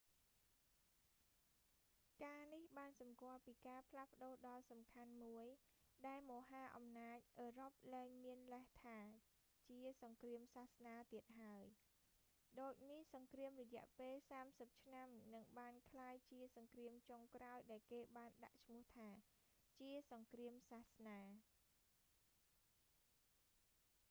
[2.23, 5.47] ការនេះបានសំគាល់ពីការផ្លាស់ប្ដូរដ៏សំខាន់មួយ
[6.07, 8.97] ដែលមហាអំណាចអឺរ៉ុបលែងមានលេសថា
[9.69, 11.63] ជាសង្គ្រាមសាសនាទៀតហើយ
[12.61, 19.07] ដូចនេះ សង្គ្រាមរយៈពេលសាមសិបឆ្នាំនឹងបានក្លាយជាសង្គ្រាមចុងក្រោយដែលគេបានដាក់ឈ្មោះថា
[19.79, 21.19] ជាសង្គ្រាមសាសនា